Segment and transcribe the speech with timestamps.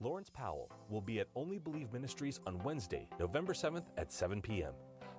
[0.00, 4.74] Lawrence Powell will be at Only Believe Ministries on Wednesday, November 7th at 7 p.m.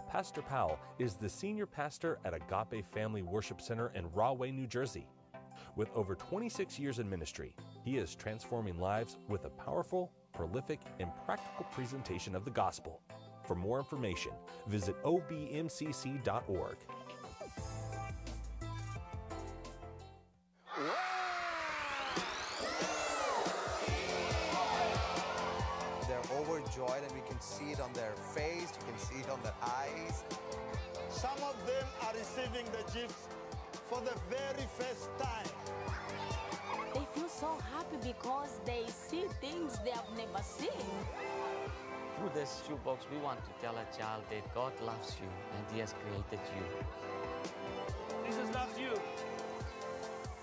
[0.07, 5.07] Pastor Powell is the senior pastor at Agape Family Worship Center in Rahway, New Jersey.
[5.75, 11.09] With over 26 years in ministry, he is transforming lives with a powerful, prolific, and
[11.25, 13.01] practical presentation of the gospel.
[13.45, 14.33] For more information,
[14.67, 16.77] visit obmcc.org.
[43.11, 46.63] we want to tell a child that God loves you and He has created you.
[48.25, 48.91] Jesus loves you.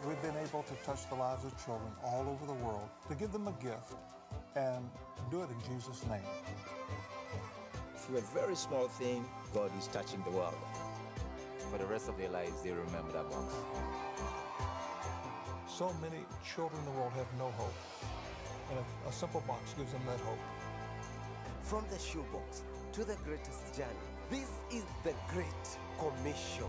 [0.06, 3.32] We've been able to touch the lives of children all over the world to give
[3.32, 3.94] them a gift
[4.56, 4.88] and
[5.30, 6.20] do it in Jesus' name.
[7.96, 10.54] Through a very small thing, God is touching the world.
[11.70, 13.54] For the rest of their lives, they remember that box.
[15.66, 17.74] So many children in the world have no hope,
[18.70, 20.38] and a, a simple box gives them that hope.
[21.64, 22.62] From the shoebox
[22.92, 23.88] to the greatest journey,
[24.30, 25.48] this is the Great
[25.98, 26.68] Commission.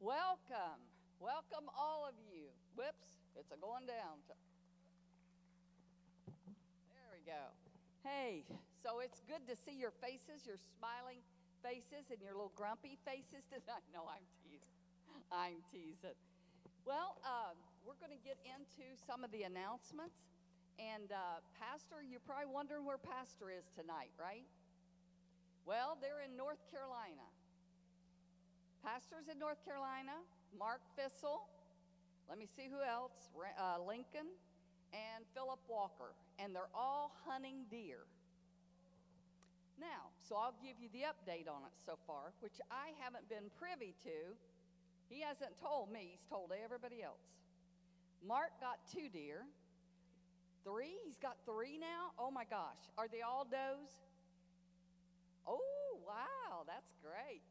[0.00, 0.80] Welcome.
[1.20, 2.48] Welcome, all of you.
[2.76, 4.24] Whoops, it's a going down.
[6.26, 7.52] There we go.
[8.02, 8.44] Hey,
[8.82, 11.18] so it's good to see your faces, You're smiling
[11.62, 13.86] faces, and your little grumpy faces tonight.
[13.94, 14.76] No, I'm teasing.
[15.30, 16.18] I'm teasing.
[16.84, 17.54] Well, uh,
[17.86, 20.18] we're going to get into some of the announcements.
[20.82, 24.46] And, uh, Pastor, you're probably wondering where Pastor is tonight, right?
[25.62, 27.22] Well, they're in North Carolina.
[28.82, 30.18] Pastors in North Carolina,
[30.58, 31.46] Mark Fissel,
[32.28, 34.26] let me see who else, uh, Lincoln,
[34.92, 38.10] and Philip Walker, and they're all hunting deer.
[39.82, 43.50] Now, so I'll give you the update on it so far, which I haven't been
[43.58, 44.38] privy to.
[45.10, 47.26] He hasn't told me, he's told everybody else.
[48.22, 49.42] Mark got two deer.
[50.62, 51.02] Three?
[51.02, 52.14] He's got three now?
[52.14, 52.78] Oh my gosh.
[52.96, 53.90] Are they all does?
[55.42, 57.42] Oh, wow, that's great.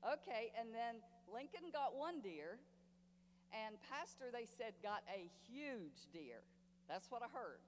[0.00, 2.56] Okay, and then Lincoln got one deer,
[3.52, 6.40] and Pastor, they said, got a huge deer.
[6.88, 7.60] That's what I heard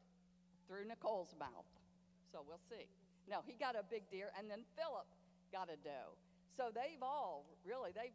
[0.69, 1.69] through Nicole's mouth.
[2.33, 2.89] So we'll see.
[3.27, 5.07] No, he got a big deer, and then Philip
[5.51, 6.15] got a doe.
[6.55, 8.15] So they've all really, they've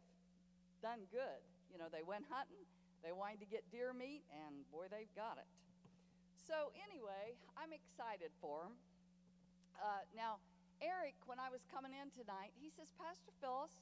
[0.80, 1.40] done good.
[1.70, 2.64] You know, they went hunting,
[3.04, 5.48] they wanted to get deer meat, and boy, they've got it.
[6.48, 8.74] So anyway, I'm excited for them.
[9.78, 10.42] Uh, now,
[10.82, 13.72] Eric, when I was coming in tonight, he says, Pastor Phyllis,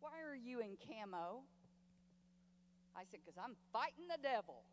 [0.00, 1.44] why are you in camo?
[2.96, 4.64] I said, Because I'm fighting the devil.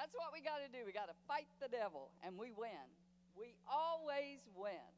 [0.00, 0.88] That's what we got to do.
[0.88, 2.88] We got to fight the devil, and we win.
[3.36, 4.88] We always win.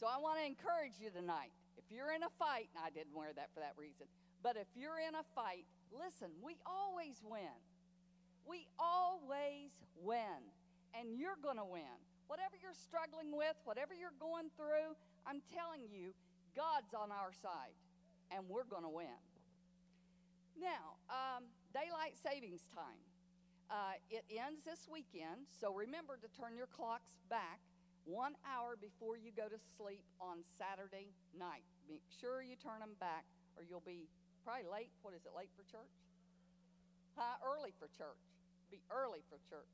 [0.00, 1.52] So I want to encourage you tonight.
[1.76, 4.08] If you're in a fight, and I didn't wear that for that reason,
[4.40, 7.52] but if you're in a fight, listen, we always win.
[8.48, 10.40] We always win,
[10.96, 11.92] and you're going to win.
[12.24, 14.96] Whatever you're struggling with, whatever you're going through,
[15.28, 16.16] I'm telling you,
[16.56, 17.76] God's on our side,
[18.32, 19.20] and we're going to win.
[20.56, 21.44] Now, um,
[21.76, 23.04] daylight savings time.
[23.70, 27.60] Uh, it ends this weekend, so remember to turn your clocks back
[28.04, 31.64] one hour before you go to sleep on Saturday night.
[31.88, 33.24] Make sure you turn them back,
[33.56, 34.08] or you'll be
[34.44, 34.92] probably late.
[35.00, 35.96] What is it, late for church?
[37.16, 37.40] Huh?
[37.40, 38.20] Early for church.
[38.68, 39.72] Be early for church.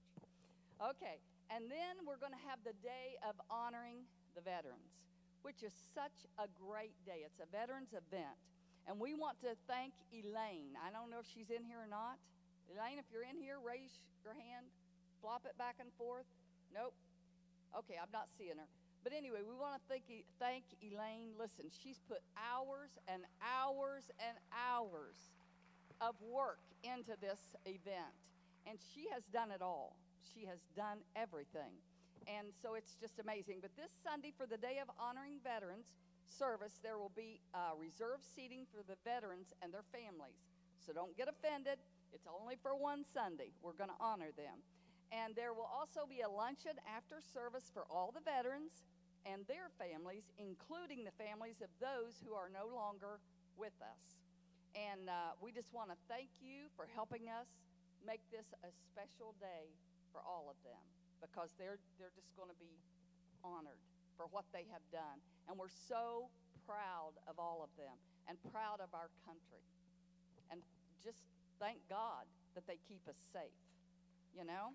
[0.79, 1.19] Okay,
[1.51, 4.07] and then we're going to have the day of honoring
[4.39, 5.03] the veterans,
[5.43, 7.27] which is such a great day.
[7.27, 8.39] It's a veterans event.
[8.89, 10.79] And we want to thank Elaine.
[10.81, 12.17] I don't know if she's in here or not.
[12.71, 14.71] Elaine, if you're in here, raise your hand,
[15.21, 16.27] flop it back and forth.
[16.71, 16.95] Nope.
[17.75, 18.71] Okay, I'm not seeing her.
[19.03, 20.05] But anyway, we want to thank,
[20.39, 21.35] thank Elaine.
[21.39, 25.17] Listen, she's put hours and hours and hours
[26.01, 28.13] of work into this event,
[28.69, 29.97] and she has done it all.
[30.21, 31.81] She has done everything.
[32.29, 33.65] And so it's just amazing.
[33.65, 35.97] But this Sunday, for the Day of Honoring Veterans
[36.29, 40.45] service, there will be uh, reserved seating for the veterans and their families.
[40.85, 41.81] So don't get offended.
[42.13, 43.53] It's only for one Sunday.
[43.63, 44.63] We're going to honor them.
[45.11, 48.87] And there will also be a luncheon after service for all the veterans
[49.27, 53.19] and their families, including the families of those who are no longer
[53.59, 54.23] with us.
[54.79, 57.51] And uh, we just want to thank you for helping us
[58.07, 59.75] make this a special day
[60.15, 60.81] for all of them.
[61.21, 62.73] because they're, they're just going to be
[63.45, 63.81] honored
[64.17, 65.21] for what they have done.
[65.49, 66.33] And we're so
[66.65, 67.93] proud of all of them
[68.29, 69.65] and proud of our country.
[70.51, 70.61] And
[71.05, 71.25] just
[71.61, 72.25] thank God
[72.57, 73.61] that they keep us safe,
[74.33, 74.73] you know?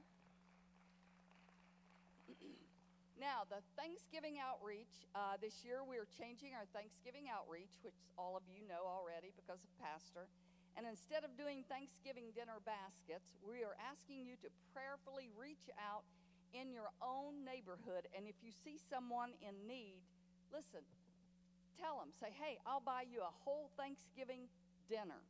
[3.19, 8.37] now, the Thanksgiving outreach, uh, this year we are changing our Thanksgiving outreach, which all
[8.37, 10.29] of you know already because of Pastor.
[10.77, 16.05] And instead of doing Thanksgiving dinner baskets, we are asking you to prayerfully reach out
[16.51, 18.07] in your own neighborhood.
[18.15, 20.03] And if you see someone in need,
[20.51, 20.83] listen,
[21.79, 24.51] tell them, say, hey, I'll buy you a whole Thanksgiving
[24.91, 25.23] dinner.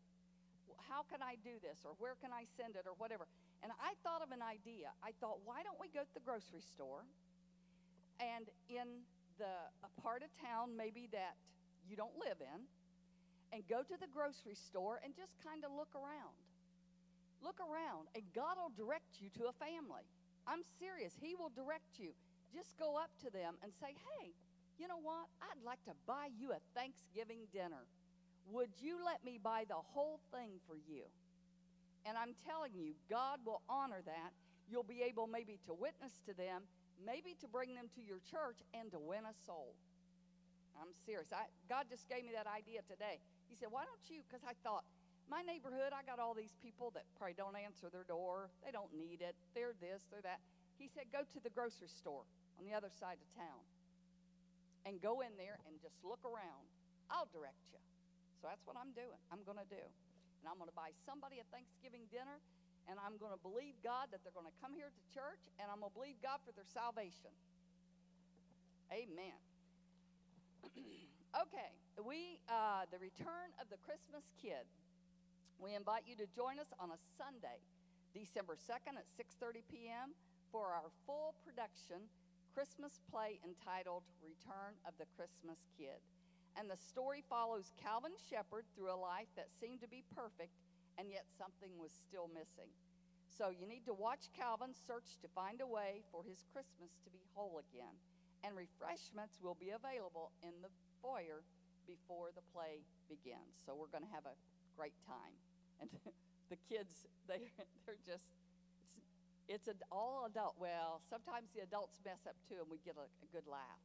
[0.90, 1.84] How can I do this?
[1.84, 2.86] Or where can I send it?
[2.88, 3.28] Or whatever.
[3.64, 4.92] And I thought of an idea.
[5.04, 7.08] I thought, why don't we go to the grocery store
[8.20, 9.04] and in
[9.38, 11.36] the a part of town maybe that
[11.84, 12.66] you don't live in,
[13.54, 16.34] and go to the grocery store and just kind of look around.
[17.44, 20.02] Look around, and God will direct you to a family.
[20.50, 21.14] I'm serious.
[21.22, 22.18] He will direct you.
[22.50, 24.34] Just go up to them and say, hey,
[24.80, 25.30] you know what?
[25.46, 27.86] I'd like to buy you a Thanksgiving dinner.
[28.52, 31.04] Would you let me buy the whole thing for you?
[32.06, 34.32] And I'm telling you, God will honor that.
[34.70, 36.64] You'll be able maybe to witness to them,
[37.02, 39.74] maybe to bring them to your church, and to win a soul.
[40.78, 41.34] I'm serious.
[41.34, 43.18] I, God just gave me that idea today.
[43.50, 44.22] He said, Why don't you?
[44.28, 44.86] Because I thought,
[45.30, 48.54] my neighborhood, I got all these people that probably don't answer their door.
[48.62, 49.34] They don't need it.
[49.58, 50.38] They're this, they're that.
[50.78, 52.28] He said, go to the grocery store
[52.60, 53.64] on the other side of town
[54.86, 56.68] and go in there and just look around.
[57.10, 57.82] I'll direct you.
[58.42, 59.20] So that's what I'm doing.
[59.32, 59.84] I'm going to do.
[60.40, 62.38] And I'm going to buy somebody a Thanksgiving dinner,
[62.86, 65.72] and I'm going to believe God that they're going to come here to church, and
[65.72, 67.34] I'm going to believe God for their salvation.
[68.94, 69.40] Amen.
[71.44, 71.72] okay,
[72.06, 74.70] we uh, the return of the Christmas kid.
[75.58, 77.64] We invite you to join us on a Sunday,
[78.14, 80.14] December 2nd at 6:30 p.m.
[80.52, 82.06] for our full production
[82.56, 86.00] Christmas play entitled Return of the Christmas Kid.
[86.56, 90.56] And the story follows Calvin Shepard through a life that seemed to be perfect
[90.98, 92.72] and yet something was still missing.
[93.28, 97.10] So you need to watch Calvin search to find a way for his Christmas to
[97.12, 97.92] be whole again.
[98.48, 100.72] And refreshments will be available in the
[101.04, 101.44] foyer
[101.84, 103.60] before the play begins.
[103.66, 104.38] So we're going to have a
[104.80, 105.36] great time.
[105.84, 105.92] And
[106.52, 107.52] the kids, they,
[107.84, 108.32] they're just,
[108.96, 109.04] it's,
[109.52, 110.56] it's an all adult.
[110.56, 113.84] Well, sometimes the adults mess up too, and we get a, a good laugh.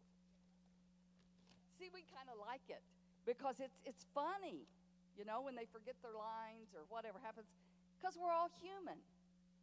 [1.81, 2.85] See, we kind of like it
[3.25, 4.69] because it's, it's funny,
[5.17, 7.49] you know, when they forget their lines or whatever happens,
[7.97, 9.01] because we're all human.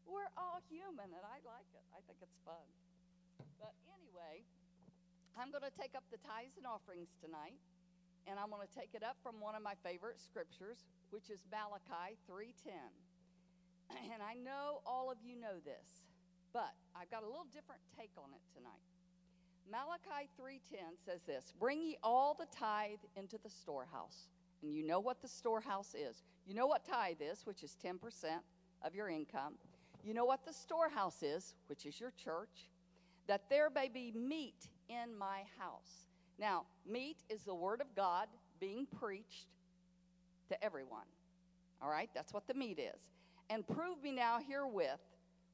[0.10, 1.86] We're all human, and I like it.
[1.94, 2.66] I think it's fun.
[3.62, 4.42] But anyway,
[5.38, 7.62] I'm going to take up the tithes and offerings tonight,
[8.26, 11.46] and I'm going to take it up from one of my favorite scriptures, which is
[11.54, 12.74] Malachi 3:10.
[14.12, 16.10] And I know all of you know this,
[16.50, 18.97] but I've got a little different take on it tonight.
[19.70, 24.30] Malachi 3:10 says this, "Bring ye all the tithe into the storehouse."
[24.62, 26.24] And you know what the storehouse is.
[26.46, 28.44] You know what tithe is, which is 10%
[28.82, 29.58] of your income.
[30.04, 32.70] You know what the storehouse is, which is your church,
[33.28, 36.08] that there may be meat in my house.
[36.38, 38.30] Now, meat is the word of God
[38.60, 39.48] being preached
[40.50, 41.08] to everyone.
[41.82, 43.12] All right, that's what the meat is.
[43.50, 45.02] And prove me now herewith.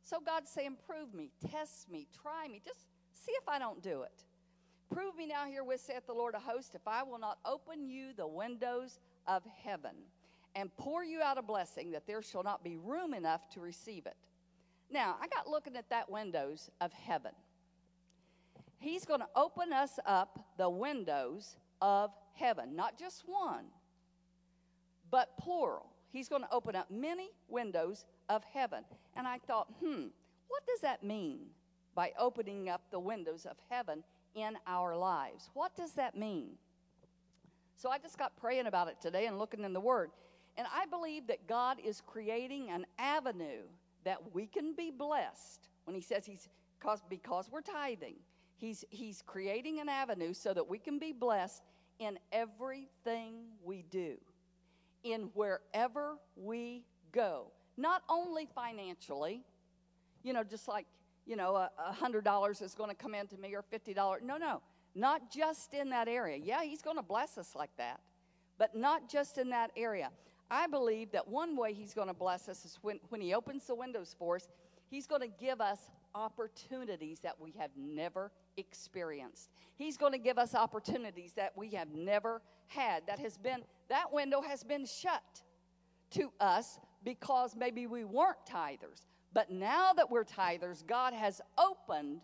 [0.04, 4.02] So God's saying, prove me, test me, try me, just see if I don't do
[4.02, 4.26] it.
[4.94, 8.14] Prove me now herewith, saith the Lord of hosts, if I will not open you
[8.16, 9.96] the windows of heaven
[10.56, 14.06] and pour you out a blessing that there shall not be room enough to receive
[14.06, 14.18] it.
[14.92, 17.32] Now, I got looking at that windows of heaven.
[18.78, 23.66] He's going to open us up the windows of heaven, not just one,
[25.10, 25.88] but plural.
[26.12, 28.84] He's going to open up many windows of heaven.
[29.16, 30.08] And I thought, hmm,
[30.48, 31.40] what does that mean
[31.95, 34.04] by opening up the windows of heaven
[34.35, 35.50] in our lives?
[35.54, 36.52] What does that mean?
[37.76, 40.12] So I just got praying about it today and looking in the Word.
[40.57, 43.64] And I believe that God is creating an avenue
[44.04, 46.47] that we can be blessed when He says He's
[46.83, 48.16] because, because we're tithing.
[48.57, 51.64] He's, he's creating an avenue so that we can be blessed
[52.00, 54.16] in everything we do
[55.04, 57.47] in wherever we go.
[57.78, 59.42] Not only financially,
[60.23, 60.85] you know, just like,
[61.25, 64.21] you know, a, hundred dollars is going to come into me or fifty dollars.
[64.25, 64.61] No, no,
[64.95, 66.37] not just in that area.
[66.42, 67.99] Yeah, he's going to bless us like that,
[68.57, 70.09] but not just in that area.
[70.51, 73.65] I believe that one way he's going to bless us is when, when he opens
[73.65, 74.47] the windows for us,
[74.89, 79.49] he's going to give us opportunities that we have never experienced.
[79.75, 83.07] He's going to give us opportunities that we have never had.
[83.07, 85.23] That has been that window has been shut
[86.11, 89.07] to us because maybe we weren't tithers.
[89.33, 92.21] But now that we're tithers, God has opened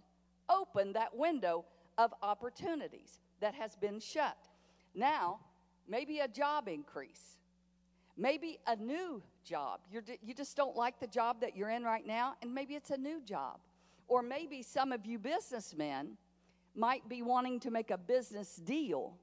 [0.50, 1.64] opened that window
[1.98, 4.38] of opportunities that has been shut.
[4.96, 5.40] Now,
[5.88, 7.38] maybe a job increase.
[8.18, 9.80] Maybe a new job.
[9.92, 12.90] You're, you just don't like the job that you're in right now, and maybe it's
[12.90, 13.60] a new job.
[14.08, 16.18] Or maybe some of you businessmen
[16.76, 19.14] might be wanting to make a business deal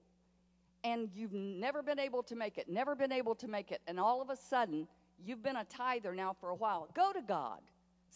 [0.84, 3.98] and you've never been able to make it, never been able to make it, and
[3.98, 4.86] all of a sudden
[5.24, 6.88] you've been a tither now for a while.
[6.94, 7.60] Go to God.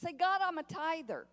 [0.01, 1.27] Say, God, I'm a tither.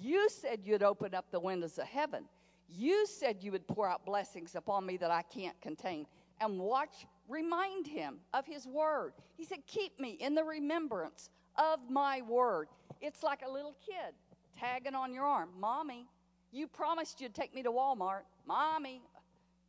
[0.00, 2.24] You said you'd open up the windows of heaven.
[2.68, 6.06] You said you would pour out blessings upon me that I can't contain.
[6.40, 9.12] And watch, remind him of his word.
[9.36, 12.68] He said, Keep me in the remembrance of my word.
[13.00, 14.14] It's like a little kid
[14.58, 15.50] tagging on your arm.
[15.58, 16.06] Mommy,
[16.52, 18.22] you promised you'd take me to Walmart.
[18.46, 19.00] Mommy,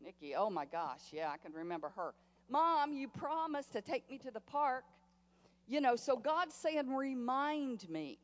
[0.04, 2.14] Nikki, oh my gosh, yeah, I can remember her.
[2.50, 4.84] Mom, you promised to take me to the park.
[5.68, 8.20] You know, so God's saying, remind me.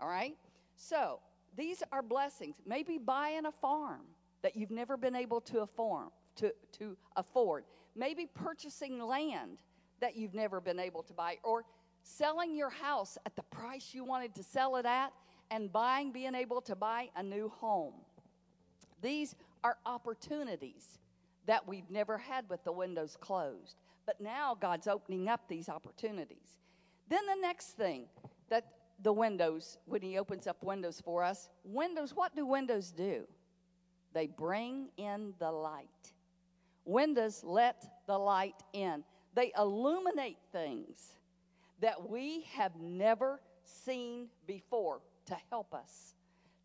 [0.00, 0.36] All right?
[0.76, 1.20] So
[1.56, 2.56] these are blessings.
[2.66, 4.02] Maybe buying a farm
[4.42, 7.64] that you've never been able to afford, to, to afford.
[7.94, 9.58] Maybe purchasing land
[10.00, 11.64] that you've never been able to buy, or
[12.02, 15.12] selling your house at the price you wanted to sell it at
[15.50, 17.94] and buying, being able to buy a new home.
[19.00, 20.98] These are opportunities
[21.46, 23.76] that we've never had with the windows closed.
[24.06, 26.58] But now God's opening up these opportunities.
[27.08, 28.06] Then the next thing
[28.48, 28.64] that
[29.02, 33.26] the windows, when He opens up windows for us, windows, what do windows do?
[34.12, 35.88] They bring in the light.
[36.84, 41.16] Windows let the light in, they illuminate things
[41.80, 46.14] that we have never seen before to help us.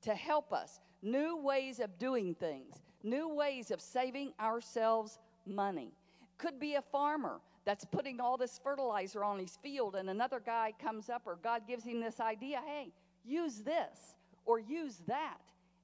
[0.03, 0.79] To help us.
[1.01, 5.93] New ways of doing things, new ways of saving ourselves money.
[6.37, 10.73] Could be a farmer that's putting all this fertilizer on his field, and another guy
[10.81, 12.91] comes up, or God gives him this idea hey,
[13.25, 15.41] use this or use that,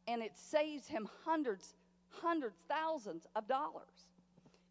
[0.07, 1.75] and it saves him hundreds,
[2.09, 4.09] hundreds, thousands of dollars.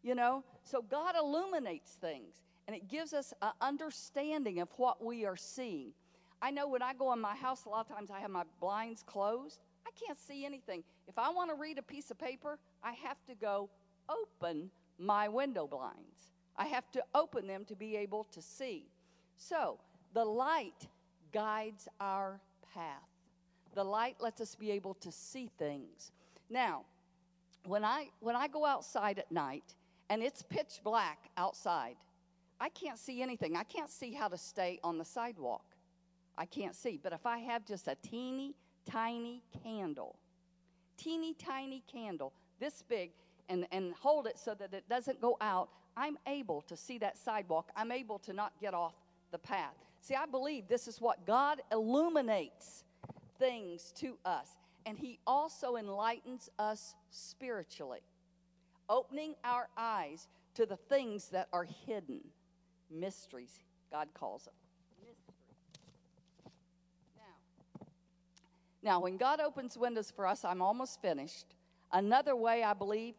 [0.03, 5.25] You know, so God illuminates things, and it gives us an understanding of what we
[5.25, 5.93] are seeing.
[6.41, 8.43] I know when I go in my house, a lot of times I have my
[8.59, 9.59] blinds closed.
[9.87, 10.83] I can't see anything.
[11.07, 13.69] If I want to read a piece of paper, I have to go
[14.09, 14.69] open
[14.99, 16.34] my window blinds.
[16.57, 18.87] I have to open them to be able to see.
[19.37, 19.79] So,
[20.13, 20.87] the light
[21.33, 22.39] guides our
[22.73, 23.09] path.
[23.73, 26.11] The light lets us be able to see things.
[26.49, 26.83] Now,
[27.65, 29.75] when I when I go outside at night
[30.09, 31.95] and it's pitch black outside,
[32.59, 33.57] I can't see anything.
[33.57, 35.65] I can't see how to stay on the sidewalk.
[36.37, 36.99] I can't see.
[37.01, 38.55] But if I have just a teeny
[38.89, 40.15] tiny candle,
[40.97, 43.11] teeny tiny candle, this big,
[43.49, 47.17] and, and hold it so that it doesn't go out, I'm able to see that
[47.17, 47.71] sidewalk.
[47.75, 48.95] I'm able to not get off
[49.31, 49.75] the path.
[50.01, 52.83] See, I believe this is what God illuminates
[53.39, 54.49] things to us,
[54.85, 58.01] and He also enlightens us spiritually,
[58.89, 62.21] opening our eyes to the things that are hidden,
[62.91, 63.59] mysteries,
[63.91, 64.53] God calls them.
[68.85, 71.55] Now, when God opens windows for us, I'm almost finished.
[71.91, 73.15] Another way I believe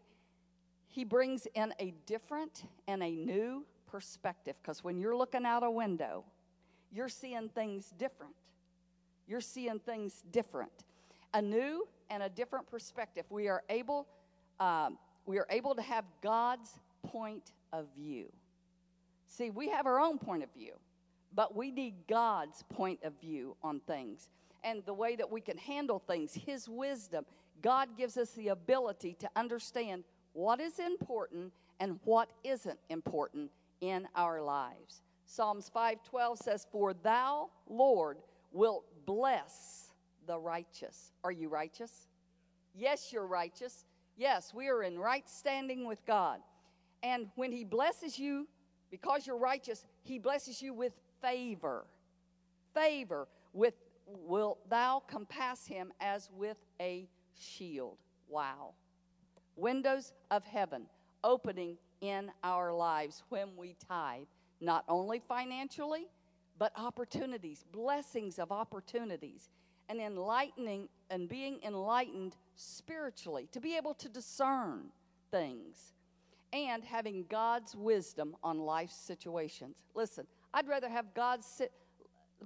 [0.96, 4.56] He brings in a different and a new perspective.
[4.62, 6.24] Because when you're looking out a window,
[6.90, 8.32] you're seeing things different.
[9.28, 10.72] You're seeing things different.
[11.34, 13.26] A new and a different perspective.
[13.28, 14.06] We are able,
[14.58, 16.70] um, we are able to have God's
[17.06, 18.32] point of view.
[19.26, 20.72] See, we have our own point of view,
[21.34, 24.30] but we need God's point of view on things
[24.64, 27.26] and the way that we can handle things, His wisdom.
[27.60, 30.04] God gives us the ability to understand
[30.36, 31.50] what is important
[31.80, 33.50] and what isn't important
[33.80, 35.02] in our lives.
[35.24, 39.94] Psalms 5:12 says, "For thou, Lord, wilt bless
[40.26, 42.08] the righteous." Are you righteous?
[42.74, 43.86] Yes, you're righteous.
[44.14, 46.42] Yes, we are in right standing with God.
[47.02, 48.46] And when he blesses you
[48.90, 51.86] because you're righteous, he blesses you with favor.
[52.74, 53.74] Favor with
[54.04, 57.98] wilt thou compass him as with a shield.
[58.28, 58.74] Wow.
[59.56, 60.86] Windows of heaven
[61.24, 64.26] opening in our lives when we tithe,
[64.60, 66.06] not only financially,
[66.58, 69.50] but opportunities, blessings of opportunities,
[69.88, 74.86] and enlightening and being enlightened spiritually to be able to discern
[75.30, 75.92] things
[76.52, 79.82] and having God's wisdom on life's situations.
[79.94, 81.62] Listen, I'd rather have God's,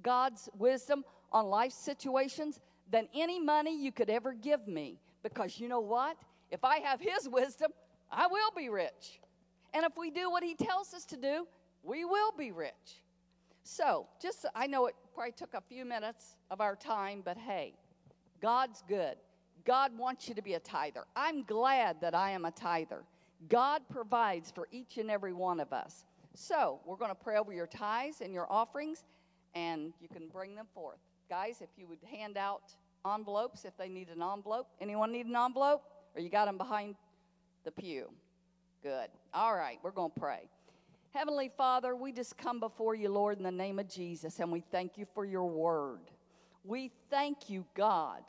[0.02, 4.98] God's wisdom on life situations than any money you could ever give me.
[5.22, 6.16] Because you know what?
[6.50, 7.72] If I have His wisdom,
[8.10, 9.20] I will be rich.
[9.72, 11.46] And if we do what He tells us to do,
[11.82, 13.02] we will be rich.
[13.62, 17.74] So, just I know it probably took a few minutes of our time, but hey,
[18.40, 19.16] God's good.
[19.64, 21.04] God wants you to be a tither.
[21.14, 23.04] I'm glad that I am a tither.
[23.48, 26.04] God provides for each and every one of us.
[26.34, 29.04] So, we're going to pray over your tithes and your offerings,
[29.54, 30.98] and you can bring them forth.
[31.28, 32.62] Guys, if you would hand out
[33.04, 34.68] envelopes if they need an envelope.
[34.80, 35.82] Anyone need an envelope?
[36.14, 36.96] Or you got them behind
[37.64, 38.10] the pew?
[38.82, 39.08] Good.
[39.34, 40.48] All right, we're going to pray.
[41.12, 44.60] Heavenly Father, we just come before you, Lord, in the name of Jesus, and we
[44.60, 46.10] thank you for your word.
[46.64, 48.22] We thank you, God,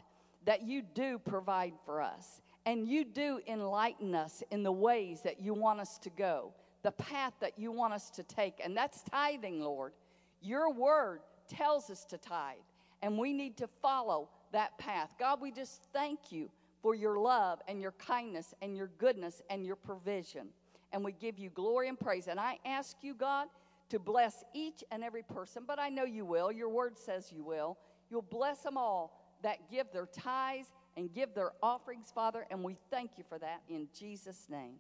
[0.46, 5.42] that you do provide for us and you do enlighten us in the ways that
[5.42, 9.02] you want us to go, the path that you want us to take, and that's
[9.04, 9.94] tithing, Lord.
[10.42, 12.58] Your word tells us to tithe,
[13.02, 15.10] and we need to follow that path.
[15.20, 16.50] God, we just thank you
[16.82, 20.48] for your love and your kindness and your goodness and your provision.
[20.92, 22.28] And we give you glory and praise.
[22.28, 23.48] And I ask you, God,
[23.90, 26.52] to bless each and every person, but I know you will.
[26.52, 27.78] Your word says you will.
[28.10, 32.78] You'll bless them all that give their tithes and give their offerings, Father, and we
[32.90, 34.76] thank you for that in Jesus' name.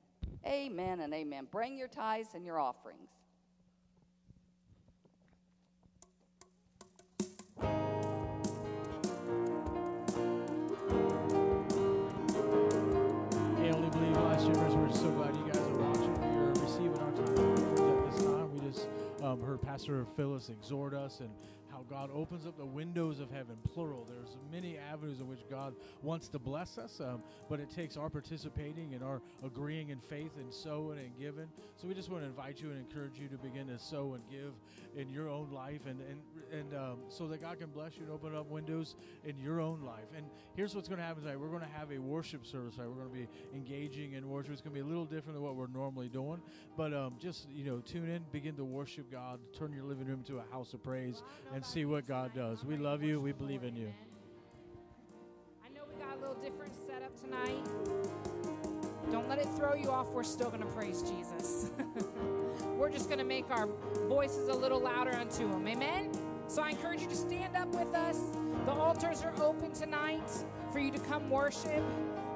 [0.45, 1.47] Amen and amen.
[1.51, 3.09] Bring your tithes and your offerings.
[19.81, 21.31] Pastor Phyllis exhort us and
[21.91, 24.07] God opens up the windows of heaven, plural.
[24.07, 28.09] There's many avenues in which God wants to bless us, um, but it takes our
[28.09, 31.47] participating and our agreeing in faith and sowing and giving.
[31.75, 34.23] So we just want to invite you and encourage you to begin to sow and
[34.31, 34.53] give
[34.95, 36.21] in your own life, and and
[36.57, 38.95] and um, so that God can bless you and open up windows
[39.25, 40.07] in your own life.
[40.15, 42.75] And here's what's going to happen tonight: we're going to have a worship service.
[42.75, 42.87] Tonight.
[42.87, 44.53] We're going to be engaging in worship.
[44.53, 46.41] It's going to be a little different than what we're normally doing,
[46.77, 50.23] but um, just you know, tune in, begin to worship God, turn your living room
[50.27, 51.21] to a house of praise,
[51.53, 52.63] and see what God does.
[52.63, 53.19] We love you.
[53.19, 53.91] We believe in you.
[55.63, 57.65] I know we got a little different setup tonight.
[59.11, 60.07] Don't let it throw you off.
[60.09, 61.71] We're still going to praise Jesus.
[62.77, 63.67] We're just going to make our
[64.07, 65.67] voices a little louder unto Him.
[65.67, 66.11] Amen?
[66.47, 68.17] So I encourage you to stand up with us.
[68.65, 70.29] The altars are open tonight
[70.71, 71.83] for you to come worship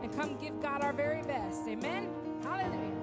[0.02, 1.68] and come give God our very best.
[1.68, 2.10] Amen?
[2.44, 2.95] Hallelujah.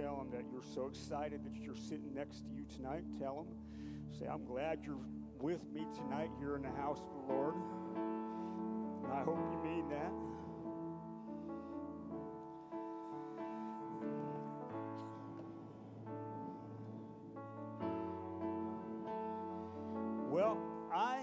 [0.00, 3.02] Tell them that you're so excited that you're sitting next to you tonight.
[3.18, 3.46] Tell them,
[4.16, 5.00] say, I'm glad you're
[5.40, 7.54] with me tonight here in the house of the Lord.
[9.04, 10.12] And I hope you mean that.
[20.30, 20.58] Well,
[20.94, 21.22] I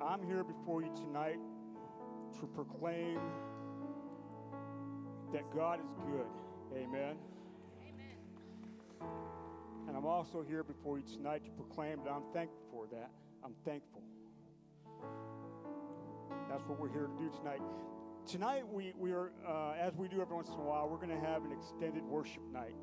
[0.00, 1.40] I'm here before you tonight
[2.38, 3.18] to proclaim
[5.32, 6.26] that God is good.
[6.74, 7.16] Amen.
[7.82, 8.16] Amen.
[9.86, 13.10] And I'm also here before you tonight to proclaim that I'm thankful for that.
[13.44, 14.02] I'm thankful.
[16.48, 17.60] That's what we're here to do tonight.
[18.26, 21.08] Tonight, we, we are, uh, as we do every once in a while, we're going
[21.08, 22.74] to have an extended worship night.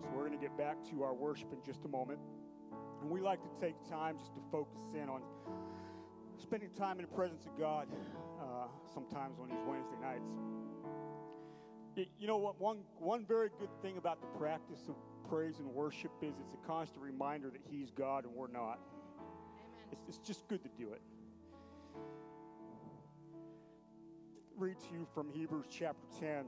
[0.00, 2.18] So we're going to get back to our worship in just a moment.
[3.02, 5.20] And we like to take time just to focus in on
[6.40, 7.88] spending time in the presence of God
[8.40, 10.30] uh, sometimes on these Wednesday nights.
[11.96, 12.60] You know what?
[12.60, 14.96] One, one very good thing about the practice of
[15.30, 18.78] praise and worship is it's a constant reminder that He's God and we're not.
[19.90, 21.00] It's, it's just good to do it.
[24.58, 26.44] Read to you from Hebrews chapter 10,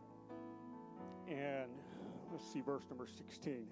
[1.28, 1.70] and
[2.30, 3.52] let's see, verse number 16.
[3.52, 3.66] It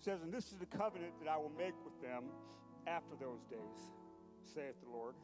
[0.00, 2.24] says, And this is the covenant that I will make with them
[2.86, 3.58] after those days,
[4.54, 5.14] saith the Lord.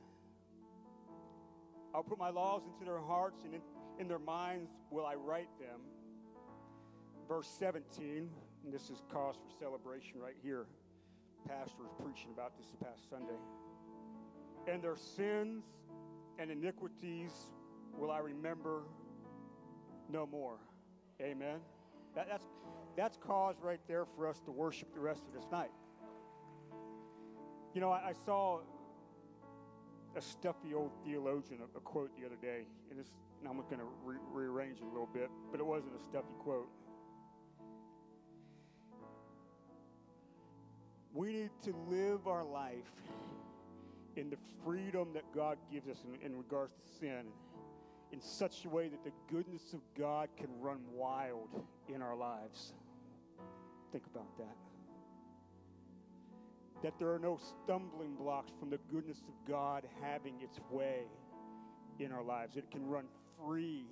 [1.95, 3.61] I'll put my laws into their hearts, and in,
[3.99, 5.81] in their minds will I write them.
[7.29, 8.29] Verse 17,
[8.65, 10.67] and this is cause for celebration right here.
[11.49, 13.39] Pastor was preaching about this past Sunday.
[14.67, 15.65] And their sins
[16.39, 17.33] and iniquities
[17.97, 18.83] will I remember
[20.09, 20.59] no more.
[21.21, 21.59] Amen.
[22.15, 22.47] That, that's,
[22.97, 25.71] that's cause right there for us to worship the rest of this night.
[27.75, 28.61] You know, I, I saw
[30.17, 33.79] a stuffy old theologian, a, a quote the other day, and, it's, and I'm going
[33.79, 36.69] to re- rearrange it a little bit, but it wasn't a stuffy quote.
[41.15, 42.91] We need to live our life
[44.17, 47.27] in the freedom that God gives us in, in regards to sin
[48.13, 51.49] in such a way that the goodness of God can run wild
[51.89, 52.75] in our lives.
[53.91, 54.72] Think about that.
[56.83, 61.05] That there are no stumbling blocks from the goodness of God having its way
[62.01, 62.57] in our lives.
[62.57, 63.05] It can run
[63.39, 63.87] free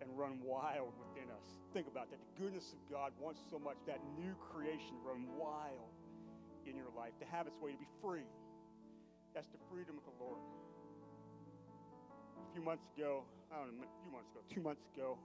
[0.00, 1.58] and run wild within us.
[1.72, 2.18] Think about that.
[2.20, 5.90] The goodness of God wants so much that new creation run wild
[6.66, 8.30] in your life, to have its way, to be free.
[9.34, 10.38] That's the freedom of the Lord.
[12.38, 15.18] A few months ago, I don't know, a few months ago, two months ago,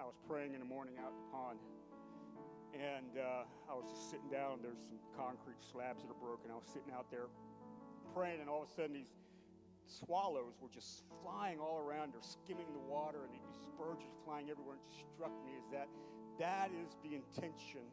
[0.00, 1.58] I was praying in the morning out at the pond.
[2.74, 6.50] And uh, I was just sitting down, there's some concrete slabs that are broken.
[6.50, 7.26] I was sitting out there
[8.14, 9.10] praying, and all of a sudden, these
[9.86, 12.14] swallows were just flying all around.
[12.14, 14.78] They're skimming the water, and these sturgeons flying everywhere.
[14.78, 15.90] And it just struck me as that
[16.40, 17.84] that is the intention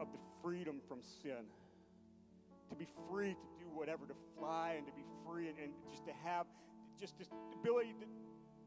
[0.00, 1.46] of the freedom from sin.
[2.70, 6.04] To be free to do whatever, to fly and to be free and, and just
[6.06, 6.46] to have
[6.98, 8.06] just this ability to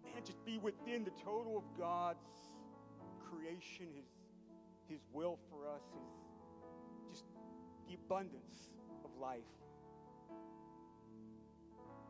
[0.07, 2.23] man, just be within the total of God's
[3.27, 4.07] creation, His
[4.87, 7.25] His will for us, His just
[7.87, 8.69] the abundance
[9.03, 9.41] of life.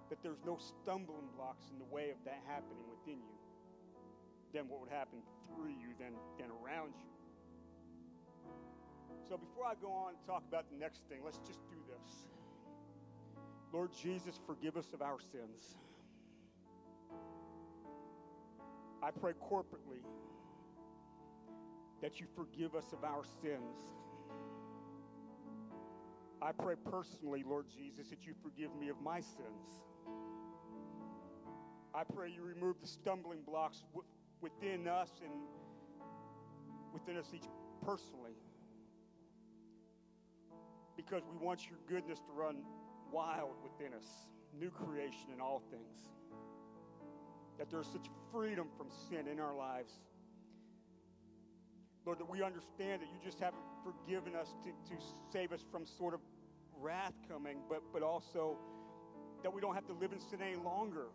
[0.10, 3.38] That there's no stumbling blocks in the way of that happening within you.
[4.54, 7.14] Then what would happen through you, then, then around you.
[9.28, 12.28] So before I go on and talk about the next thing, let's just do this.
[13.72, 15.78] Lord Jesus, forgive us of our sins.
[19.02, 20.06] I pray corporately
[22.04, 23.78] that you forgive us of our sins.
[26.42, 29.80] I pray personally, Lord Jesus, that you forgive me of my sins.
[31.96, 33.86] I pray you remove the stumbling blocks
[34.42, 35.32] within us and
[36.92, 37.46] within us each
[37.86, 38.36] personally.
[40.98, 42.66] Because we want your goodness to run
[43.14, 44.28] wild within us,
[44.60, 46.10] new creation in all things.
[47.58, 49.94] That there's such freedom from sin in our lives.
[52.06, 55.86] Lord, that we understand that you just haven't forgiven us to, to save us from
[55.86, 56.20] sort of
[56.80, 58.58] wrath coming, but, but also
[59.42, 61.06] that we don't have to live in sin any longer.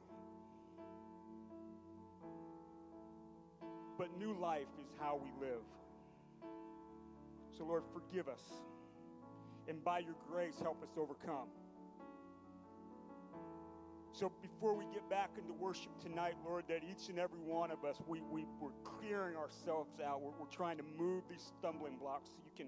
[3.99, 5.63] But new life is how we live.
[7.57, 8.43] So, Lord, forgive us.
[9.67, 11.49] And by your grace, help us overcome.
[14.19, 17.85] So before we get back into worship tonight, Lord, that each and every one of
[17.85, 20.21] us, we, we, we're clearing ourselves out.
[20.21, 22.67] We're, we're trying to move these stumbling blocks so you can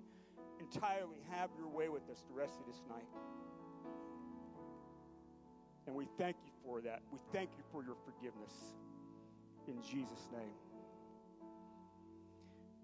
[0.60, 3.08] entirely have your way with us the rest of this night.
[5.88, 7.02] And we thank you for that.
[7.10, 8.54] We thank you for your forgiveness.
[9.66, 10.54] In Jesus' name.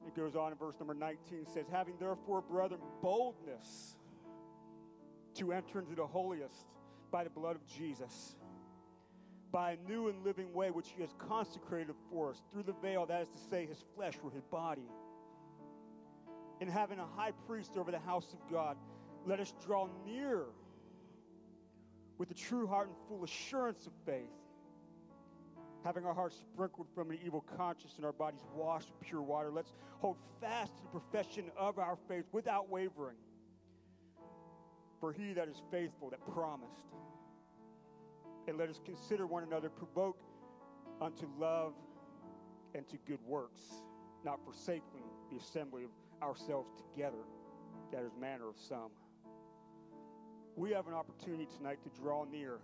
[0.09, 3.94] It goes on in verse number 19 says, Having therefore, brethren, boldness
[5.35, 6.66] to enter into the holiest
[7.12, 8.35] by the blood of Jesus,
[9.57, 13.07] by a new and living way which he has consecrated for us through the veil,
[13.07, 14.85] that is to say, his flesh or his body.
[16.61, 18.77] And having a high priest over the house of God,
[19.25, 20.42] let us draw near
[22.19, 24.29] with a true heart and full assurance of faith,
[25.87, 29.51] having our hearts sprinkled from an evil conscience and our bodies washed with pure water.
[29.51, 33.16] Let's hold fast to the profession of our faith without wavering.
[35.01, 36.75] For he that is faithful, that promised.
[38.48, 40.18] And let us consider one another, provoke
[41.00, 41.72] unto love
[42.74, 43.61] and to good works,
[44.24, 45.90] not forsaking the assembly of
[46.22, 47.24] ourselves together,
[47.92, 48.90] that is manner of some.
[50.56, 52.59] We have an opportunity tonight to draw near.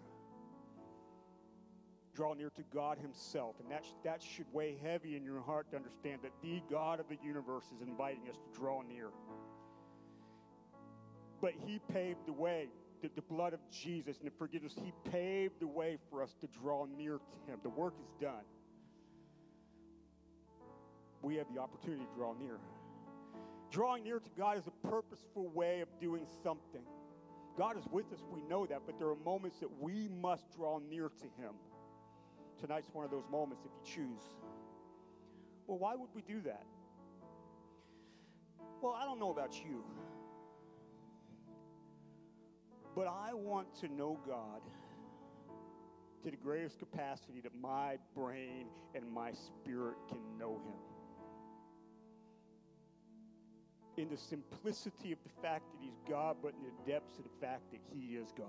[2.15, 3.57] Draw near to God Himself.
[3.61, 7.09] And that, that should weigh heavy in your heart to understand that the God of
[7.09, 9.09] the universe is inviting us to draw near.
[11.41, 12.69] But He paved the way,
[13.03, 14.75] the, the blood of Jesus and the forgiveness.
[14.83, 17.59] He paved the way for us to draw near to Him.
[17.63, 18.45] The work is done.
[21.21, 22.59] We have the opportunity to draw near.
[23.71, 26.83] Drawing near to God is a purposeful way of doing something.
[27.57, 30.79] God is with us, we know that, but there are moments that we must draw
[30.91, 31.53] near to Him.
[32.61, 34.23] Tonight's one of those moments if you choose.
[35.67, 36.65] Well, why would we do that?
[38.81, 39.85] Well, I don't know about you,
[42.95, 44.61] but I want to know God
[46.25, 50.93] to the greatest capacity that my brain and my spirit can know Him.
[53.97, 57.47] in the simplicity of the fact that he's God, but in the depths of the
[57.47, 58.47] fact that he is God.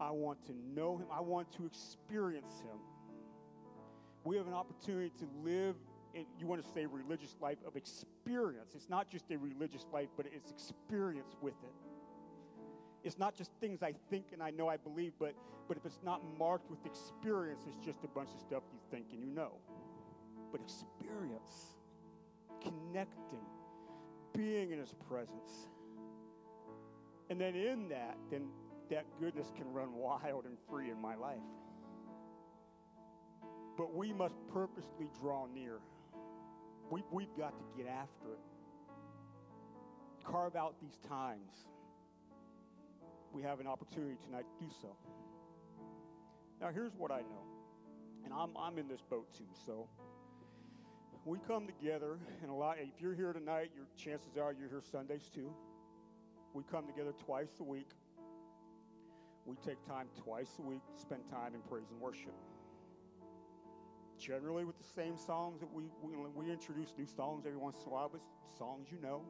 [0.00, 1.06] I want to know him.
[1.12, 2.78] I want to experience him.
[4.24, 5.76] We have an opportunity to live
[6.14, 8.72] in, you want to say, religious life of experience.
[8.74, 11.74] It's not just a religious life, but it's experience with it.
[13.02, 15.34] It's not just things I think and I know I believe, but,
[15.68, 19.06] but if it's not marked with experience, it's just a bunch of stuff you think
[19.12, 19.52] and you know.
[20.50, 21.74] But experience
[22.62, 23.44] connecting,
[24.34, 25.68] being in his presence.
[27.30, 28.48] And then in that, then
[28.90, 31.38] that goodness can run wild and free in my life.
[33.76, 35.78] But we must purposely draw near.
[36.90, 38.40] We, we've got to get after it.
[40.24, 41.66] Carve out these times.
[43.32, 44.96] We have an opportunity tonight to do so.
[46.60, 47.44] Now, here's what I know,
[48.24, 49.88] and I'm, I'm in this boat too, so
[51.24, 52.76] we come together, and a lot.
[52.78, 55.50] If you're here tonight, your chances are you're here Sundays too.
[56.52, 57.88] We come together twice a week.
[59.46, 62.34] We take time twice a week to spend time in praise and worship.
[64.18, 67.88] Generally, with the same songs that we, we we introduce new songs every once in
[67.88, 68.20] a while, but
[68.56, 69.22] songs you know.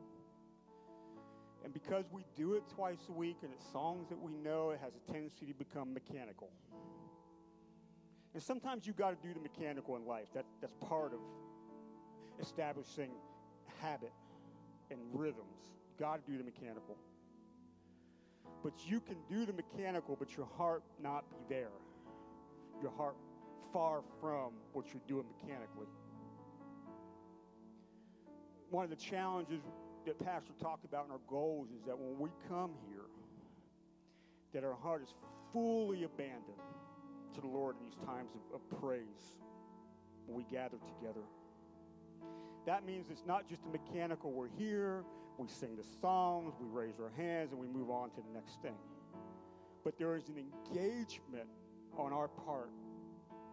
[1.64, 4.80] And because we do it twice a week and it's songs that we know, it
[4.82, 6.50] has a tendency to become mechanical.
[8.34, 10.26] And sometimes you got to do the mechanical in life.
[10.34, 11.20] That, that's part of
[12.38, 13.10] establishing
[13.80, 14.12] habit
[14.90, 15.70] and rhythms.
[15.98, 16.96] Got to do the mechanical.
[18.62, 21.72] But you can do the mechanical, but your heart not be there.
[22.82, 23.16] Your heart
[23.72, 25.86] far from what you're doing mechanically.
[28.70, 29.60] One of the challenges
[30.06, 33.06] that Pastor talked about in our goals is that when we come here,
[34.52, 35.14] that our heart is
[35.52, 36.60] fully abandoned
[37.34, 39.38] to the Lord in these times of, of praise
[40.26, 41.24] when we gather together.
[42.66, 45.04] That means it's not just a mechanical, we're here,
[45.36, 48.62] we sing the songs, we raise our hands, and we move on to the next
[48.62, 48.76] thing.
[49.82, 51.48] But there is an engagement
[51.98, 52.70] on our part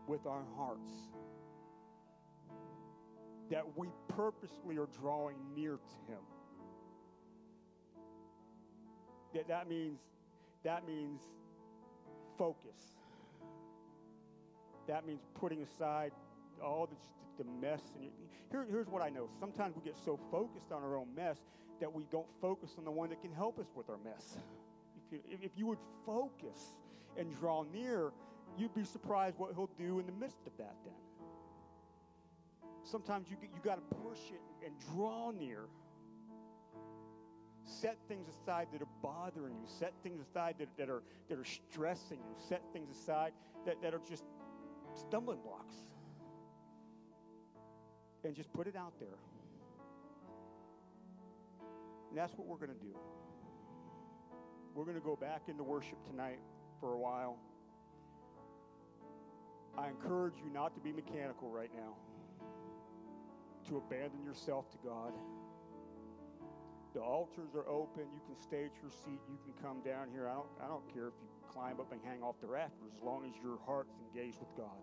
[0.07, 0.91] with our hearts
[3.49, 6.19] that we purposely are drawing near to Him.
[9.33, 9.99] That, that means
[10.63, 11.21] that means
[12.37, 12.77] focus.
[14.87, 16.11] That means putting aside
[16.63, 17.81] all the, the mess.
[17.95, 18.09] And
[18.51, 19.29] here, here's what I know.
[19.39, 21.37] Sometimes we get so focused on our own mess
[21.79, 24.37] that we don't focus on the one that can help us with our mess.
[25.11, 26.77] If you, if you would focus
[27.17, 28.11] and draw near,
[28.57, 30.93] you'd be surprised what he'll do in the midst of that then.
[32.83, 35.65] Sometimes you, you got to push it and draw near.
[37.63, 39.67] Set things aside that are bothering you.
[39.79, 42.35] Set things aside that, that, are, that are stressing you.
[42.49, 43.31] Set things aside
[43.65, 44.23] that, that are just
[44.95, 45.75] stumbling blocks
[48.23, 49.17] and just put it out there.
[52.09, 52.95] And that's what we're going to do.
[54.75, 56.39] We're going to go back into worship tonight
[56.79, 57.37] for a while.
[59.77, 61.95] I encourage you not to be mechanical right now,
[63.69, 65.13] to abandon yourself to God.
[66.93, 68.03] The altars are open.
[68.13, 69.21] You can stay at your seat.
[69.29, 70.27] You can come down here.
[70.27, 73.01] I don't, I don't care if you climb up and hang off the rafters as
[73.01, 74.81] long as your heart's engaged with God.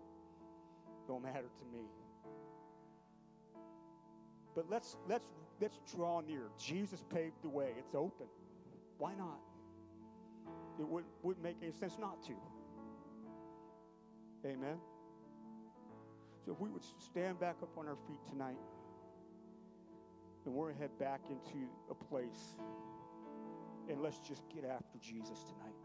[1.07, 1.85] Don't matter to me.
[4.55, 5.25] But let's let's
[5.61, 6.49] let's draw near.
[6.57, 7.73] Jesus paved the way.
[7.77, 8.27] It's open.
[8.97, 9.39] Why not?
[10.79, 12.33] It wouldn't, wouldn't make any sense not to.
[14.49, 14.77] Amen.
[16.43, 18.57] So if we would stand back up on our feet tonight,
[20.45, 22.55] and we're gonna head back into a place,
[23.89, 25.78] and let's just get after Jesus tonight.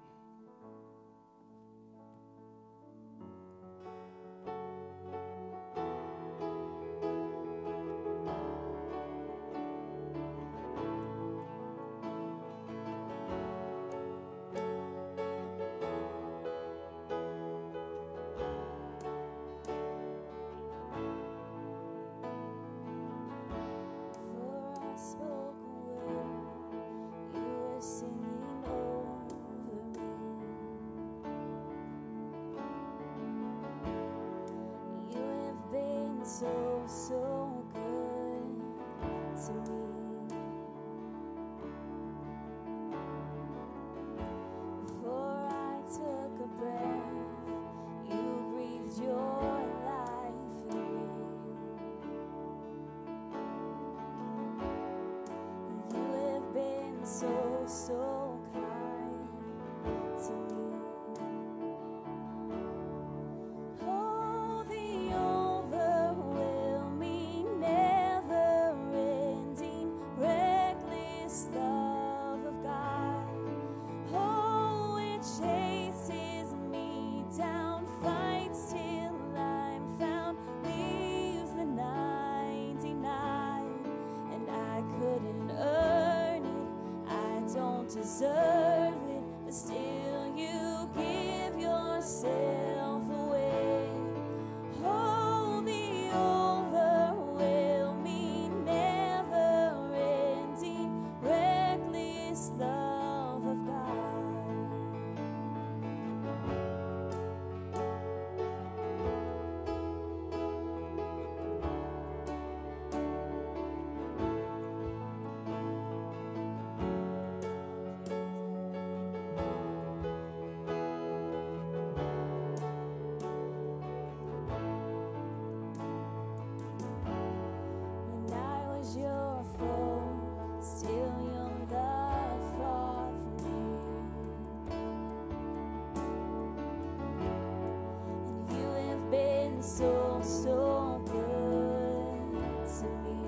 [140.24, 143.18] So, good to me.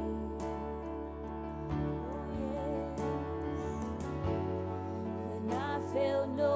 [1.71, 3.01] Oh, yes.
[5.29, 5.79] When I
[6.37, 6.56] no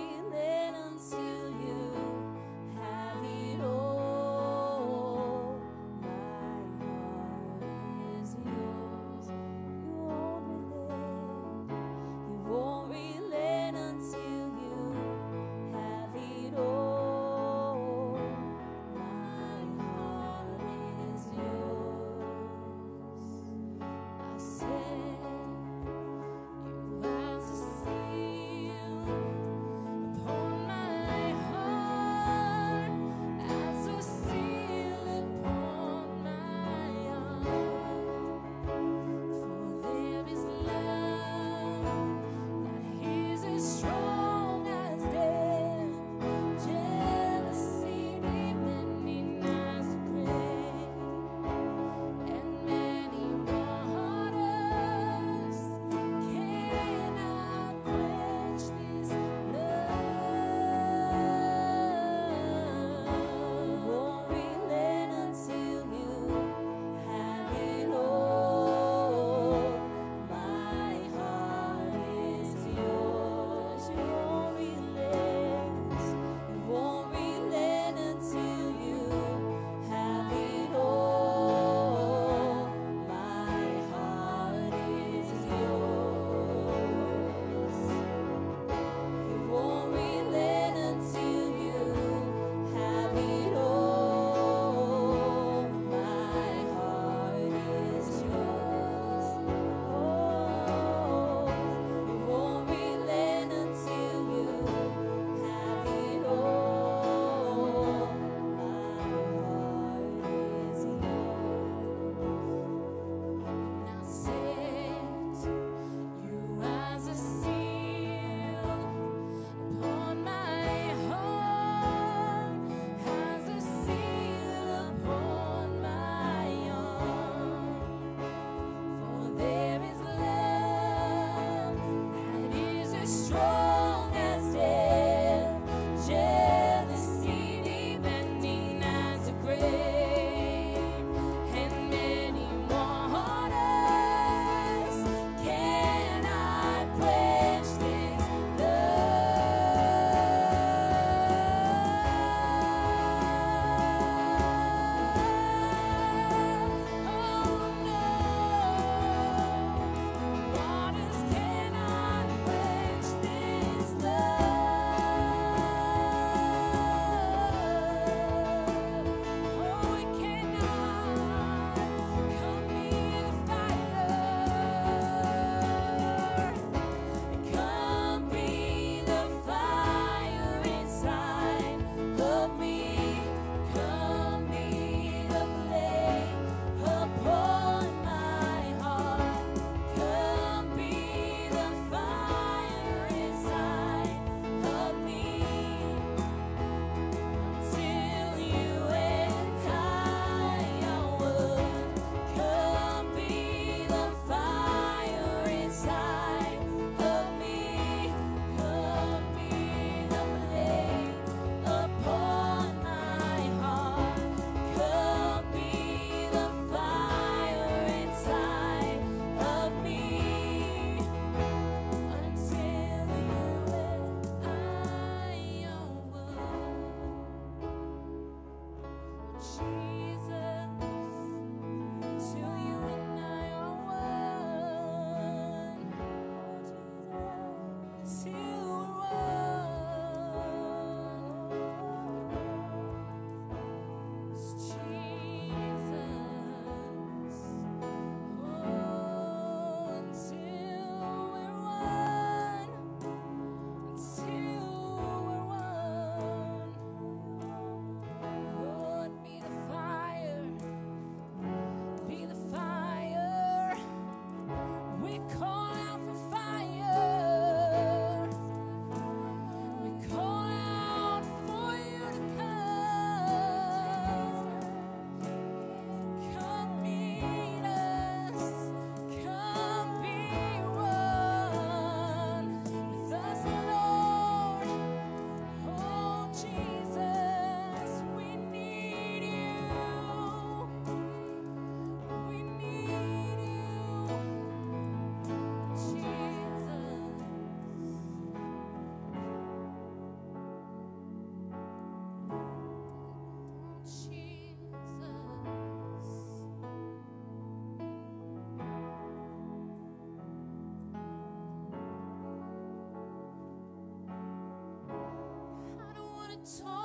[316.43, 316.80] talk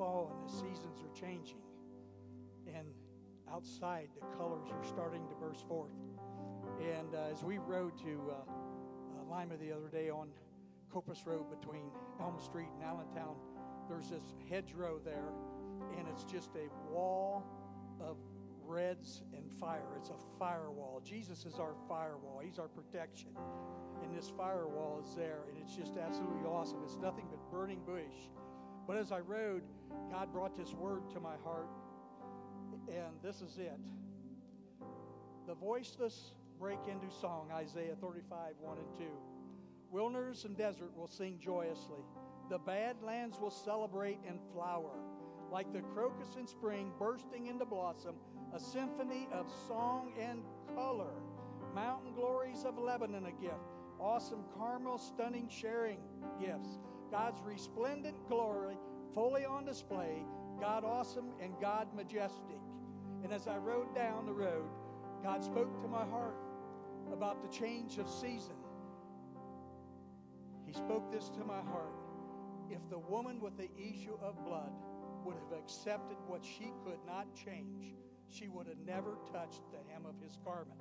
[0.00, 1.60] fall and the seasons are changing.
[2.66, 2.86] And
[3.52, 5.92] outside, the colors are starting to burst forth.
[6.80, 10.28] And uh, as we rode to uh, uh, Lima the other day on
[10.90, 13.36] Copus Road between Elm Street and Allentown,
[13.90, 15.34] there's this hedgerow there,
[15.98, 17.44] and it's just a wall
[18.00, 18.16] of
[18.64, 19.84] reds and fire.
[19.98, 21.02] It's a firewall.
[21.04, 23.36] Jesus is our firewall, He's our protection.
[24.02, 26.78] And this firewall is there, and it's just absolutely awesome.
[26.84, 28.30] It's nothing but burning bush.
[28.86, 29.62] But as I rode,
[30.10, 31.68] God brought this word to my heart,
[32.88, 33.78] and this is it.
[35.46, 39.04] The voiceless break into song, Isaiah 35, 1 and 2.
[39.90, 42.04] Wilderness and desert will sing joyously.
[42.48, 44.98] The badlands will celebrate and flower.
[45.50, 48.14] Like the crocus in spring bursting into blossom,
[48.54, 50.42] a symphony of song and
[50.76, 51.14] color.
[51.74, 53.74] Mountain glories of Lebanon a gift.
[53.98, 55.98] Awesome Carmel stunning Sharon
[56.40, 56.78] gifts.
[57.10, 58.76] God's resplendent glory
[59.14, 60.24] fully on display.
[60.60, 62.60] God awesome and God majestic.
[63.22, 64.70] And as I rode down the road,
[65.22, 66.36] God spoke to my heart
[67.12, 68.56] about the change of season.
[70.66, 71.94] He spoke this to my heart.
[72.70, 74.70] If the woman with the issue of blood
[75.24, 77.94] would have accepted what she could not change,
[78.28, 80.80] she would have never touched the hem of his garment.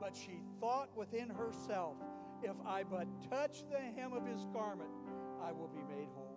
[0.00, 1.96] But she thought within herself,
[2.42, 4.90] if I but touch the hem of his garment,
[5.42, 6.35] I will be made whole.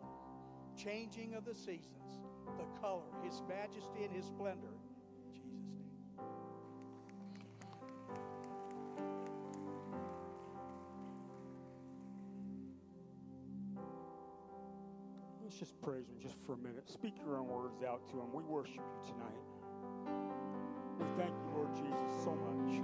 [0.81, 2.21] Changing of the seasons,
[2.57, 4.71] the color, his majesty, and his splendor.
[5.33, 5.89] Jesus' name.
[15.43, 16.89] Let's just praise Him just for a minute.
[16.89, 18.31] Speak your own words out to Him.
[18.31, 19.43] We worship you tonight.
[20.97, 22.81] We thank you, Lord Jesus, so much.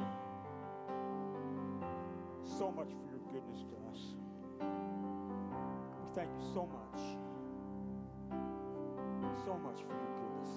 [2.57, 4.01] So much for your goodness to us.
[6.01, 7.01] We thank you so much.
[9.43, 10.51] So much for your goodness.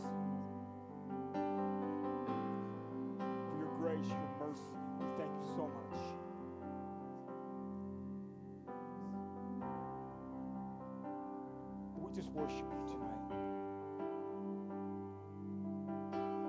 [3.51, 4.63] For your grace, your mercy.
[4.99, 5.97] We thank you so much.
[11.97, 13.31] We just worship you tonight.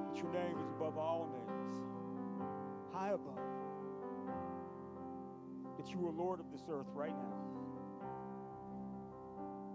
[0.07, 3.39] That your name is above all names, high above.
[5.77, 7.37] That you are Lord of this earth right now,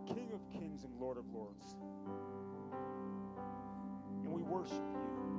[0.07, 1.77] King of kings and Lord of lords.
[4.49, 5.34] Worship you.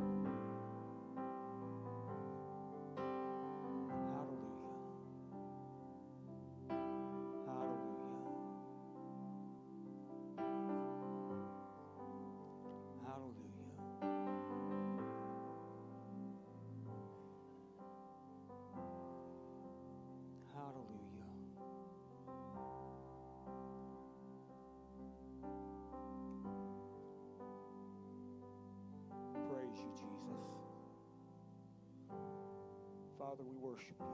[33.26, 34.06] Father, we worship you.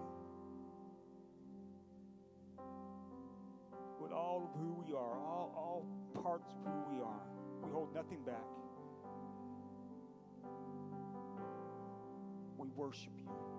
[3.99, 7.19] With all of who we are, all, all parts of who we are,
[7.61, 8.47] we hold nothing back.
[12.57, 13.50] We worship you.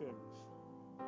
[0.00, 0.24] Things.
[0.96, 1.04] to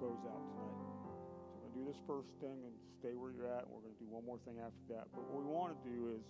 [0.00, 0.80] Close out tonight.
[1.04, 1.12] So
[1.52, 3.68] we're gonna do this first thing and stay where you're at.
[3.68, 5.12] And we're gonna do one more thing after that.
[5.12, 6.24] But what we want to do is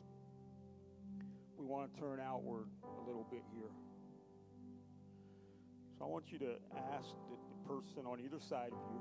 [1.55, 3.71] we want to turn outward a little bit here.
[5.95, 6.59] So I want you to
[6.91, 8.99] ask the, the person on either side of you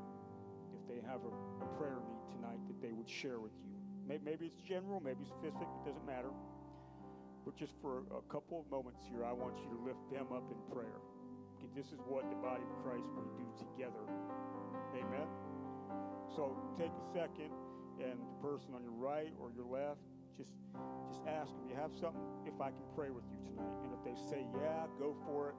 [0.78, 1.34] if they have a,
[1.66, 3.74] a prayer need tonight that they would share with you.
[4.06, 6.30] Maybe, maybe it's general, maybe it's specific, it doesn't matter.
[7.46, 10.46] But just for a couple of moments here, I want you to lift them up
[10.52, 11.02] in prayer.
[11.76, 14.04] This is what the body of Christ will do together.
[14.96, 15.28] Amen.
[16.36, 17.56] So take a second,
[18.04, 20.04] and the person on your right or your left,
[20.36, 20.52] just
[21.08, 21.64] just ask them.
[21.72, 22.20] You have something?
[22.44, 25.58] If I can pray with you tonight, and if they say yeah, go for it,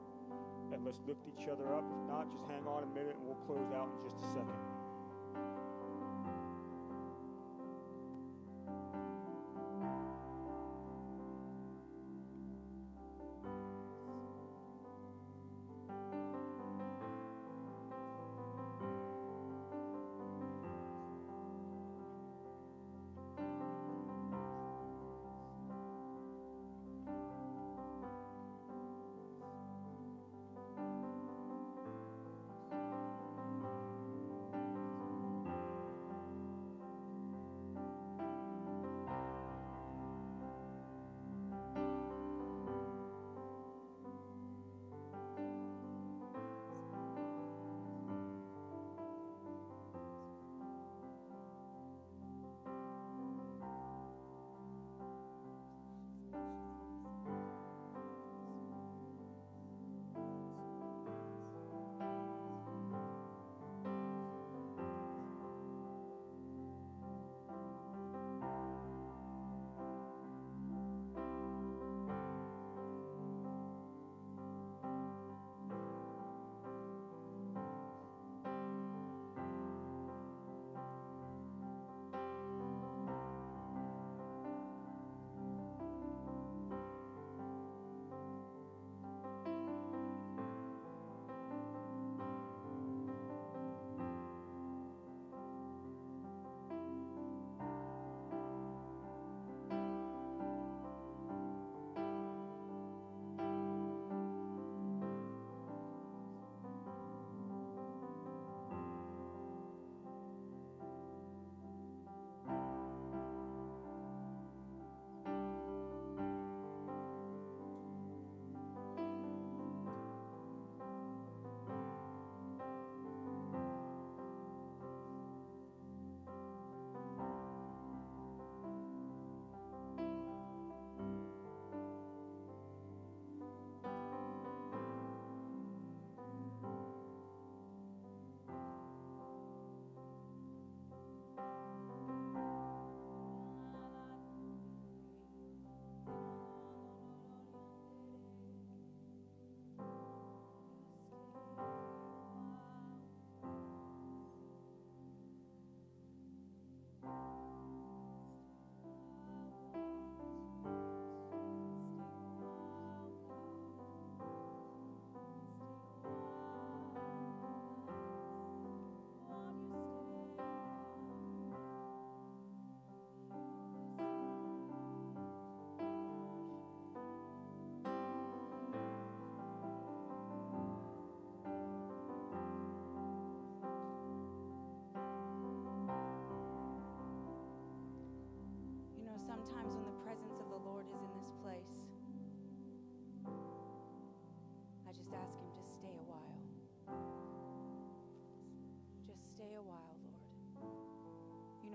[0.72, 1.84] and let's lift each other up.
[1.88, 4.69] If not, just hang on a minute, and we'll close out in just a second.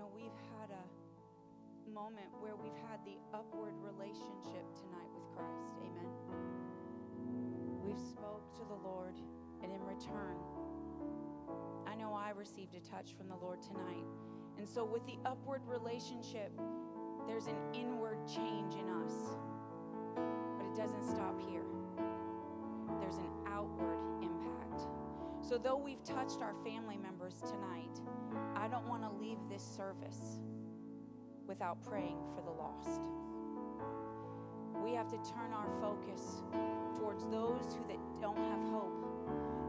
[0.06, 5.74] Know, we've had a moment where we've had the upward relationship tonight with Christ.
[5.82, 6.10] Amen.
[7.82, 9.14] We've spoke to the Lord,
[9.62, 10.36] and in return,
[11.86, 14.04] I know I received a touch from the Lord tonight.
[14.58, 16.52] And so, with the upward relationship,
[17.26, 19.36] there's an inward change in us.
[20.14, 21.64] But it doesn't stop here,
[23.00, 24.82] there's an outward impact.
[25.40, 28.00] So, though we've touched our family members tonight,
[28.66, 30.40] I don't want to leave this service
[31.46, 33.00] without praying for the lost.
[34.82, 36.42] We have to turn our focus
[36.98, 39.06] towards those who that don't have hope.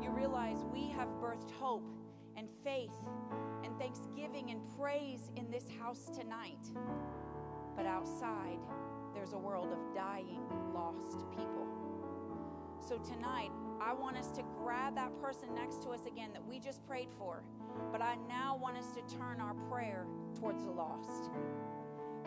[0.01, 1.87] You realize we have birthed hope
[2.35, 2.97] and faith
[3.63, 6.65] and thanksgiving and praise in this house tonight.
[7.75, 8.57] But outside,
[9.13, 10.41] there's a world of dying,
[10.73, 11.67] lost people.
[12.79, 16.59] So tonight, I want us to grab that person next to us again that we
[16.59, 17.43] just prayed for.
[17.91, 20.05] But I now want us to turn our prayer
[20.39, 21.29] towards the lost.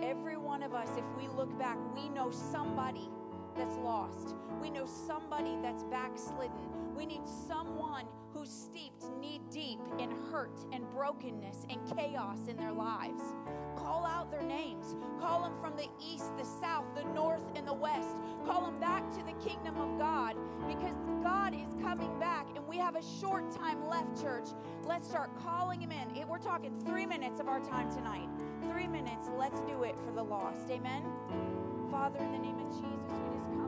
[0.03, 3.11] Every one of us, if we look back, we know somebody
[3.57, 4.35] that's lost.
[4.61, 6.95] We know somebody that's backslidden.
[6.97, 12.73] We need someone who's steeped knee deep in hurt and brokenness and chaos in their
[12.73, 13.21] lives.
[13.77, 14.95] Call out their names.
[15.21, 18.17] Call them from the east, the south, the north, and the west.
[18.47, 20.37] Call them back to the kingdom of God
[20.69, 24.49] because God is coming back and we have a short time left, church.
[24.91, 26.27] Let's start calling him in.
[26.27, 28.29] We're talking three minutes of our time tonight.
[28.69, 29.31] Three minutes.
[29.39, 30.69] Let's do it for the lost.
[30.69, 31.05] Amen.
[31.93, 33.60] Father, in the name of Jesus, we just come